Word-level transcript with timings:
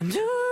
Mykonos, 0.00 0.47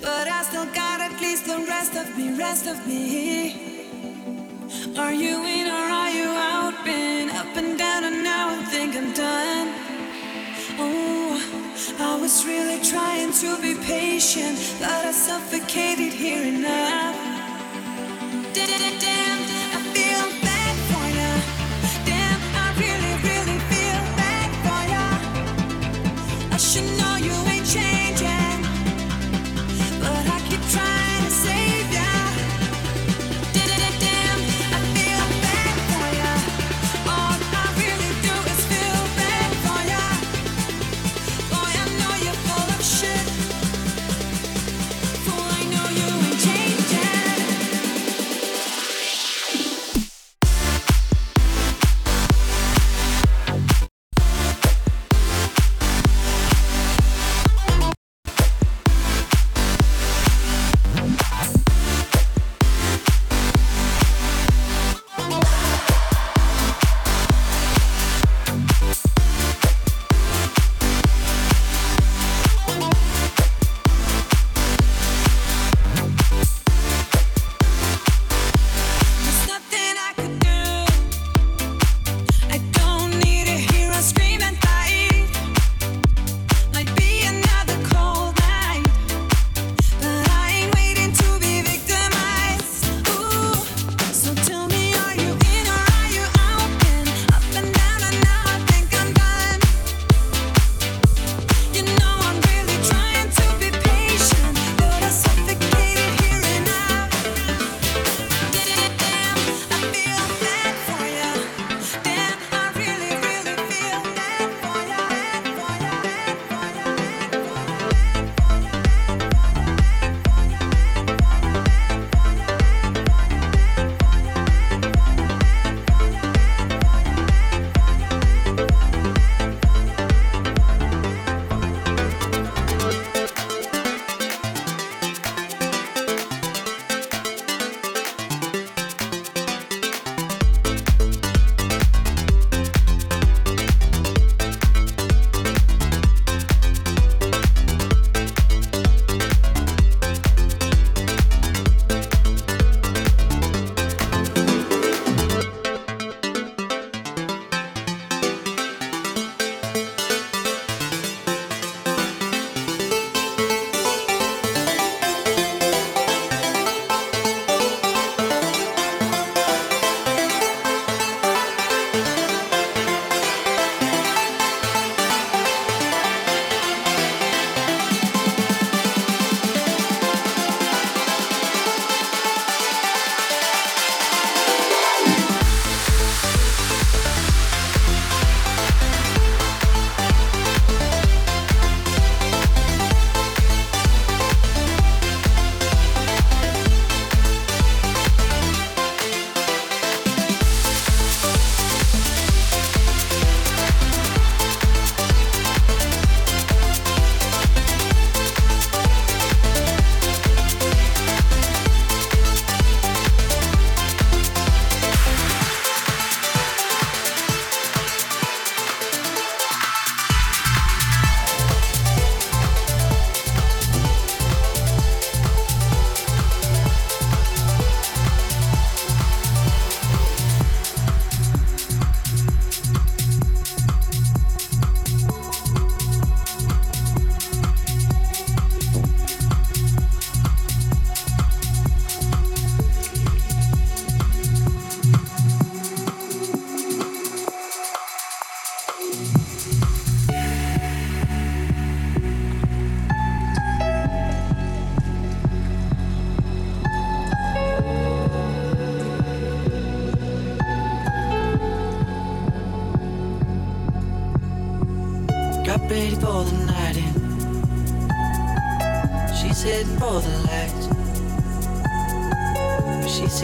But 0.00 0.28
I 0.28 0.42
still 0.44 0.66
got 0.66 1.00
at 1.00 1.20
least 1.20 1.46
the 1.46 1.58
rest 1.66 1.96
of 1.96 2.16
me, 2.16 2.38
rest 2.38 2.66
of 2.68 2.86
me. 2.86 3.82
Are 4.96 5.12
you 5.12 5.44
in 5.44 5.66
or 5.66 5.86
are 6.00 6.10
you 6.10 6.28
out? 6.28 6.84
Been 6.84 7.30
up 7.30 7.56
and 7.56 7.76
down, 7.76 8.04
and 8.04 8.22
now 8.22 8.50
I 8.50 8.64
think 8.66 8.94
I'm 8.94 9.12
done. 9.12 9.68
Oh, 10.78 11.40
I 11.98 12.16
was 12.20 12.46
really 12.46 12.80
trying 12.82 13.32
to 13.32 13.60
be 13.60 13.74
patient, 13.74 14.56
but 14.78 15.06
I 15.06 15.12
suffocated 15.12 16.12
here 16.12 16.42
and 16.42 16.62
Did 18.54 18.81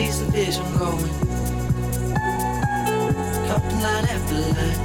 She 0.08 0.14
the 0.24 0.30
vision 0.30 0.64
going. 0.78 1.12
Couple 3.46 3.76
line 3.84 4.06
after 4.08 4.40
line. 4.56 4.80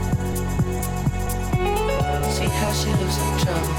See 2.30 2.50
how 2.60 2.72
she 2.74 2.90
looks 3.00 3.18
in 3.24 3.38
trouble. 3.40 3.76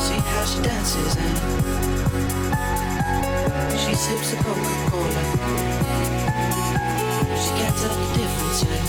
See 0.00 0.20
how 0.24 0.44
she 0.46 0.58
dances 0.62 1.16
and 1.16 1.36
she 3.78 3.92
sips 3.94 4.32
a 4.32 4.36
Coca-Cola. 4.36 5.22
She 7.42 7.50
can't 7.60 7.76
tell 7.76 7.94
the 8.00 8.06
difference 8.16 8.60
yet. 8.64 8.84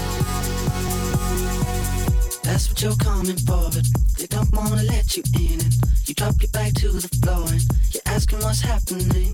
That's 2.44 2.66
what 2.70 2.82
you're 2.82 2.96
coming 2.96 3.36
for, 3.36 3.70
but 3.74 3.86
they 4.18 4.28
don't 4.28 4.52
wanna 4.54 4.84
let 4.84 5.18
you 5.18 5.24
in. 5.38 5.60
And 5.60 5.74
you 6.06 6.14
drop 6.14 6.42
your 6.42 6.52
back 6.52 6.74
to 6.76 6.88
the 6.88 7.10
floor 7.18 7.50
and 7.50 7.64
you're 7.92 8.06
asking 8.06 8.40
what's 8.40 8.62
happening. 8.62 9.34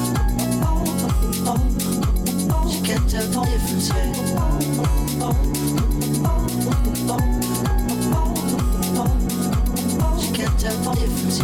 She 2.81 2.87
can't 2.87 3.09
tell 3.09 3.27
the 3.27 3.41
difference 3.45 3.89
yet. 3.89 4.15
She 10.19 10.31
can't 10.33 10.59
tell 10.59 10.77
the 10.77 10.91
difference 10.99 11.39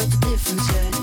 Tell 0.00 0.08
the 0.08 0.16
difference 0.28 0.72
yet. 0.72 0.99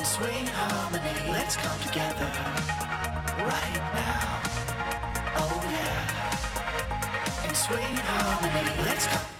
In 0.00 0.06
sweet 0.06 0.48
harmony. 0.48 1.30
Let's 1.30 1.56
come 1.56 1.78
together 1.80 2.24
right 3.36 3.82
now. 3.92 4.40
Oh 5.36 5.60
yeah. 5.70 7.46
And 7.46 7.54
sweet 7.54 7.98
harmony. 7.98 8.82
Let's 8.82 9.06
come. 9.08 9.39